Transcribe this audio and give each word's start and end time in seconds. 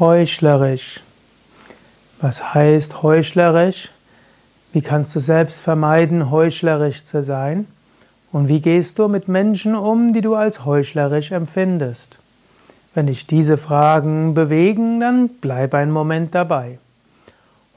Heuchlerisch. 0.00 0.98
Was 2.20 2.52
heißt 2.52 3.04
heuchlerisch? 3.04 3.90
Wie 4.72 4.82
kannst 4.82 5.14
du 5.14 5.20
selbst 5.20 5.60
vermeiden, 5.60 6.32
heuchlerisch 6.32 7.04
zu 7.04 7.22
sein? 7.22 7.68
Und 8.32 8.48
wie 8.48 8.60
gehst 8.60 8.98
du 8.98 9.06
mit 9.06 9.28
Menschen 9.28 9.76
um, 9.76 10.12
die 10.12 10.20
du 10.20 10.34
als 10.34 10.64
heuchlerisch 10.64 11.30
empfindest? 11.30 12.18
Wenn 12.92 13.06
dich 13.06 13.28
diese 13.28 13.56
Fragen 13.56 14.34
bewegen, 14.34 14.98
dann 14.98 15.28
bleib 15.28 15.74
einen 15.74 15.92
Moment 15.92 16.34
dabei. 16.34 16.80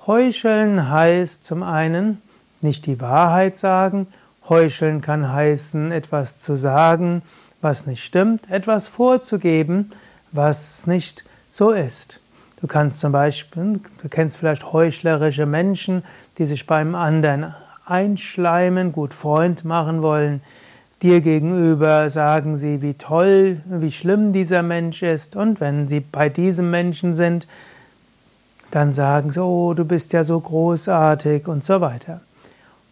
Heucheln 0.07 0.89
heißt 0.89 1.43
zum 1.43 1.61
einen 1.61 2.20
nicht 2.61 2.88
die 2.88 2.99
Wahrheit 2.99 3.57
sagen, 3.57 4.07
heucheln 4.49 5.02
kann 5.02 5.31
heißen, 5.31 5.91
etwas 5.91 6.39
zu 6.39 6.55
sagen, 6.55 7.21
was 7.61 7.86
nicht 7.86 8.04
stimmt, 8.04 8.49
etwas 8.49 8.88
vorzugeben, 8.88 9.91
was 10.31 10.88
nicht 10.88 11.23
so 11.57 11.71
ist. 11.71 12.19
Du 12.61 12.67
kannst 12.67 12.99
zum 12.99 13.11
Beispiel, 13.11 13.79
du 14.02 14.09
kennst 14.09 14.38
vielleicht 14.38 14.71
heuchlerische 14.73 15.48
Menschen, 15.48 16.03
die 16.38 16.45
sich 16.45 16.67
beim 16.67 16.93
anderen 16.93 17.55
einschleimen, 17.84 18.91
gut 18.91 19.13
Freund 19.13 19.65
machen 19.65 20.03
wollen. 20.03 20.41
Dir 21.01 21.21
gegenüber 21.21 22.12
sagen 22.12 22.57
sie, 22.57 22.84
wie 22.84 22.93
toll, 22.93 23.62
wie 23.65 23.91
schlimm 23.91 24.34
dieser 24.34 24.62
Mensch 24.62 25.01
ist. 25.01 25.35
Und 25.35 25.59
wenn 25.59 25.88
sie 25.88 25.99
bei 25.99 26.29
diesem 26.29 26.70
Menschen 26.70 27.15
sind, 27.15 27.48
dann 28.70 28.93
sagen 28.93 29.31
sie, 29.31 29.41
oh, 29.41 29.73
du 29.73 29.84
bist 29.84 30.13
ja 30.13 30.23
so 30.23 30.39
großartig 30.39 31.48
und 31.48 31.63
so 31.63 31.81
weiter. 31.81 32.21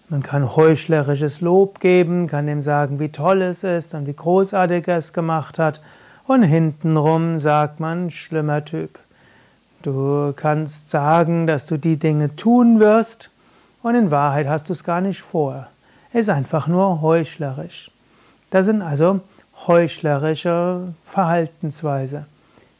Man 0.09 0.23
kann 0.23 0.55
heuchlerisches 0.55 1.39
Lob 1.39 1.79
geben, 1.79 2.27
kann 2.27 2.47
ihm 2.47 2.63
sagen, 2.63 2.99
wie 2.99 3.09
toll 3.09 3.43
es 3.43 3.63
ist 3.63 3.93
und 3.93 4.07
wie 4.07 4.13
großartig 4.13 4.87
er 4.87 4.97
es 4.97 5.13
gemacht 5.13 5.59
hat. 5.59 5.81
Und 6.27 6.43
hintenrum 6.43 7.39
sagt 7.39 7.79
man, 7.79 8.09
schlimmer 8.09 8.65
Typ. 8.65 8.97
Du 9.83 10.33
kannst 10.35 10.89
sagen, 10.89 11.45
dass 11.45 11.67
du 11.67 11.77
die 11.77 11.97
Dinge 11.97 12.35
tun 12.35 12.79
wirst 12.79 13.29
und 13.83 13.93
in 13.93 14.09
Wahrheit 14.09 14.47
hast 14.47 14.69
du 14.69 14.73
es 14.73 14.83
gar 14.83 15.01
nicht 15.01 15.21
vor. 15.21 15.67
Ist 16.11 16.29
einfach 16.29 16.67
nur 16.67 17.01
heuchlerisch. 17.01 17.91
Das 18.49 18.65
sind 18.65 18.81
also 18.81 19.19
heuchlerische 19.67 20.93
Verhaltensweise. 21.05 22.25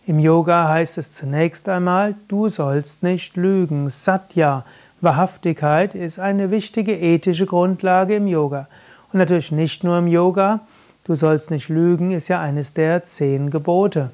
Im 0.08 0.20
Yoga 0.20 0.68
heißt 0.68 0.98
es 0.98 1.12
zunächst 1.12 1.70
einmal, 1.70 2.16
du 2.28 2.50
sollst 2.50 3.04
nicht 3.04 3.36
lügen. 3.38 3.90
Satya, 3.90 4.64
Wahrhaftigkeit 5.02 5.94
ist 5.94 6.20
eine 6.20 6.50
wichtige 6.50 6.98
ethische 6.98 7.46
Grundlage 7.46 8.16
im 8.16 8.28
Yoga. 8.28 8.68
Und 9.12 9.20
natürlich 9.20 9.52
nicht 9.52 9.84
nur 9.84 10.00
im 10.00 10.08
Yoga. 10.08 10.62
Du 11.06 11.14
sollst 11.14 11.52
nicht 11.52 11.70
lügen 11.70 12.10
ist 12.10 12.30
ja 12.30 12.42
eines 12.42 12.74
der 12.74 13.06
zehn 13.06 13.52
Gebote. 13.52 14.10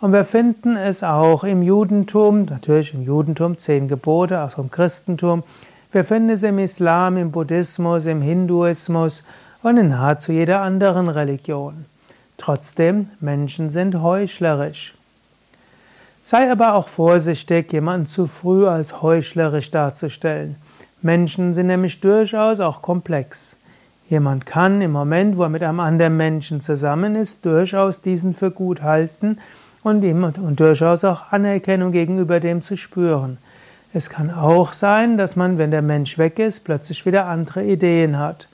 Und 0.00 0.12
wir 0.12 0.24
finden 0.24 0.76
es 0.76 1.04
auch 1.04 1.44
im 1.44 1.62
Judentum, 1.62 2.46
natürlich 2.46 2.92
im 2.92 3.04
Judentum 3.04 3.56
zehn 3.56 3.86
Gebote, 3.86 4.40
auch 4.42 4.58
im 4.58 4.68
Christentum. 4.68 5.44
Wir 5.92 6.04
finden 6.04 6.30
es 6.30 6.42
im 6.42 6.58
Islam, 6.58 7.16
im 7.16 7.30
Buddhismus, 7.30 8.06
im 8.06 8.20
Hinduismus 8.20 9.22
und 9.62 9.76
in 9.76 9.90
nahezu 9.90 10.32
jeder 10.32 10.60
anderen 10.60 11.08
Religion. 11.08 11.84
Trotzdem, 12.36 13.10
Menschen 13.20 13.70
sind 13.70 14.02
heuchlerisch. 14.02 14.94
Sei 16.24 16.50
aber 16.50 16.74
auch 16.74 16.88
vorsichtig, 16.88 17.72
jemanden 17.72 18.08
zu 18.08 18.26
früh 18.26 18.66
als 18.66 19.02
heuchlerisch 19.02 19.70
darzustellen. 19.70 20.56
Menschen 21.00 21.54
sind 21.54 21.68
nämlich 21.68 22.00
durchaus 22.00 22.58
auch 22.58 22.82
komplex. 22.82 23.54
Jemand 24.14 24.46
kann 24.46 24.80
im 24.80 24.92
Moment, 24.92 25.36
wo 25.36 25.42
er 25.42 25.48
mit 25.48 25.64
einem 25.64 25.80
anderen 25.80 26.16
Menschen 26.16 26.60
zusammen 26.60 27.16
ist, 27.16 27.44
durchaus 27.44 28.00
diesen 28.00 28.32
für 28.32 28.52
gut 28.52 28.80
halten 28.80 29.38
und, 29.82 30.04
ihm, 30.04 30.22
und 30.22 30.60
durchaus 30.60 31.02
auch 31.02 31.32
Anerkennung 31.32 31.90
gegenüber 31.90 32.38
dem 32.38 32.62
zu 32.62 32.76
spüren. 32.76 33.38
Es 33.92 34.10
kann 34.10 34.32
auch 34.32 34.72
sein, 34.72 35.18
dass 35.18 35.34
man, 35.34 35.58
wenn 35.58 35.72
der 35.72 35.82
Mensch 35.82 36.16
weg 36.16 36.38
ist, 36.38 36.60
plötzlich 36.64 37.04
wieder 37.04 37.26
andere 37.26 37.64
Ideen 37.64 38.16
hat. 38.16 38.46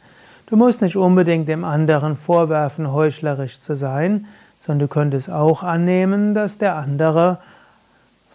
Du 0.46 0.56
musst 0.56 0.80
nicht 0.80 0.96
unbedingt 0.96 1.46
dem 1.46 1.64
anderen 1.64 2.16
vorwerfen, 2.16 2.90
heuchlerisch 2.90 3.60
zu 3.60 3.76
sein, 3.76 4.28
sondern 4.64 4.88
du 4.88 4.88
könntest 4.88 5.30
auch 5.30 5.62
annehmen, 5.62 6.32
dass 6.32 6.56
der 6.56 6.76
andere 6.76 7.36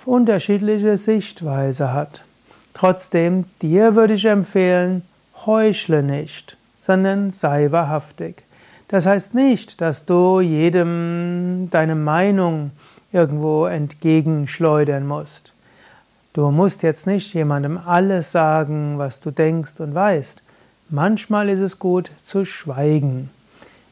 unterschiedliche 0.05 0.95
Sichtweise 0.95 1.91
hat. 1.91 2.21
Trotzdem, 2.75 3.45
dir 3.63 3.95
würde 3.95 4.13
ich 4.13 4.25
empfehlen, 4.25 5.01
heuchle 5.47 6.03
nicht, 6.03 6.55
sondern 6.85 7.31
sei 7.31 7.71
wahrhaftig. 7.71 8.43
Das 8.87 9.05
heißt 9.05 9.33
nicht, 9.33 9.81
dass 9.81 10.05
du 10.05 10.39
jedem 10.39 11.69
deine 11.71 11.95
Meinung 11.95 12.71
irgendwo 13.11 13.65
entgegenschleudern 13.65 15.07
musst. 15.07 15.53
Du 16.33 16.51
musst 16.51 16.83
jetzt 16.83 17.07
nicht 17.07 17.33
jemandem 17.33 17.79
alles 17.83 18.31
sagen, 18.31 18.97
was 18.97 19.21
du 19.21 19.31
denkst 19.31 19.79
und 19.79 19.95
weißt. 19.95 20.41
Manchmal 20.89 21.49
ist 21.49 21.61
es 21.61 21.79
gut 21.79 22.11
zu 22.23 22.45
schweigen. 22.45 23.29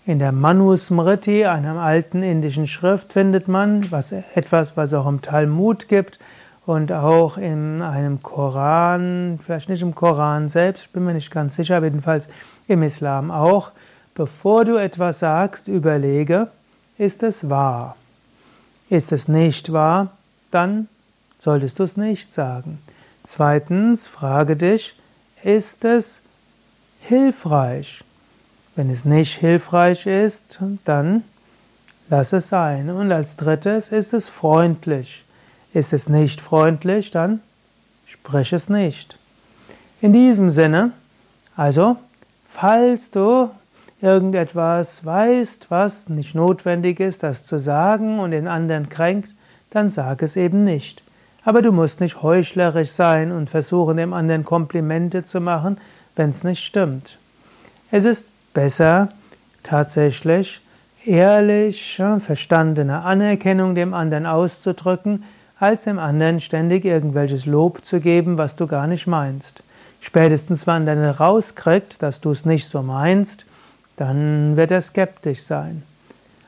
In 0.05 0.19
der 0.19 0.33
Manusmriti, 0.33 1.45
einer 1.45 1.79
alten 1.79 2.21
indischen 2.21 2.67
Schrift, 2.67 3.13
findet 3.13 3.47
man 3.47 3.89
was, 3.91 4.11
etwas, 4.11 4.75
was 4.75 4.93
auch 4.93 5.07
im 5.07 5.21
Talmud 5.21 5.87
gibt 5.87 6.19
und 6.65 6.91
auch 6.91 7.37
in 7.37 7.81
einem 7.81 8.21
Koran, 8.21 9.39
vielleicht 9.43 9.69
nicht 9.69 9.81
im 9.81 9.95
Koran 9.95 10.49
selbst, 10.49 10.91
bin 10.91 11.05
mir 11.05 11.13
nicht 11.13 11.31
ganz 11.31 11.55
sicher, 11.55 11.81
jedenfalls 11.81 12.27
im 12.67 12.83
Islam 12.83 13.31
auch. 13.31 13.71
Bevor 14.15 14.65
du 14.65 14.77
etwas 14.77 15.19
sagst, 15.19 15.67
überlege, 15.67 16.49
ist 16.97 17.23
es 17.23 17.49
wahr? 17.49 17.95
Ist 18.89 19.11
es 19.11 19.27
nicht 19.27 19.73
wahr, 19.73 20.11
dann 20.51 20.87
solltest 21.39 21.79
du 21.79 21.83
es 21.83 21.97
nicht 21.97 22.33
sagen. 22.33 22.79
Zweitens, 23.23 24.07
frage 24.07 24.55
dich, 24.55 24.95
ist 25.43 25.83
es 25.83 26.21
hilfreich? 27.01 28.03
Wenn 28.75 28.89
es 28.89 29.05
nicht 29.05 29.37
hilfreich 29.37 30.05
ist, 30.05 30.59
dann 30.85 31.23
lass 32.09 32.33
es 32.33 32.49
sein. 32.49 32.89
Und 32.89 33.11
als 33.11 33.35
drittes 33.35 33.89
ist 33.89 34.13
es 34.13 34.27
freundlich. 34.27 35.23
Ist 35.73 35.93
es 35.93 36.07
nicht 36.07 36.41
freundlich, 36.41 37.11
dann 37.11 37.41
sprich 38.07 38.53
es 38.53 38.69
nicht. 38.69 39.17
In 40.01 40.13
diesem 40.13 40.51
Sinne, 40.51 40.91
also, 41.55 41.97
falls 42.63 43.11
du 43.11 43.49
irgendetwas 44.01 45.03
weißt, 45.03 45.65
was 45.67 46.07
nicht 46.07 46.33
notwendig 46.33 47.01
ist, 47.01 47.21
das 47.21 47.45
zu 47.45 47.59
sagen 47.59 48.21
und 48.21 48.31
den 48.31 48.47
anderen 48.47 48.87
kränkt, 48.87 49.35
dann 49.71 49.89
sag 49.89 50.21
es 50.21 50.37
eben 50.37 50.63
nicht. 50.63 51.03
Aber 51.43 51.61
du 51.61 51.73
musst 51.73 51.99
nicht 51.99 52.21
heuchlerisch 52.21 52.91
sein 52.91 53.33
und 53.33 53.49
versuchen, 53.49 53.97
dem 53.97 54.13
anderen 54.13 54.45
Komplimente 54.45 55.25
zu 55.25 55.41
machen, 55.41 55.77
wenn 56.15 56.29
es 56.29 56.45
nicht 56.45 56.63
stimmt. 56.63 57.17
Es 57.91 58.05
ist 58.05 58.27
besser 58.53 59.09
tatsächlich 59.63 60.61
ehrlich 61.03 62.01
verstandene 62.19 63.01
Anerkennung 63.01 63.75
dem 63.75 63.93
anderen 63.93 64.25
auszudrücken, 64.25 65.25
als 65.59 65.83
dem 65.83 65.99
anderen 65.99 66.39
ständig 66.39 66.85
irgendwelches 66.85 67.45
Lob 67.45 67.83
zu 67.83 67.99
geben, 67.99 68.37
was 68.37 68.55
du 68.55 68.67
gar 68.67 68.87
nicht 68.87 69.05
meinst. 69.05 69.63
Spätestens, 70.05 70.67
wenn 70.67 70.85
er 70.85 71.17
rauskriegt, 71.17 72.03
dass 72.03 72.19
du 72.19 72.31
es 72.31 72.43
nicht 72.43 72.67
so 72.67 72.81
meinst, 72.81 73.45
dann 73.95 74.57
wird 74.57 74.69
er 74.69 74.81
skeptisch 74.81 75.43
sein. 75.43 75.83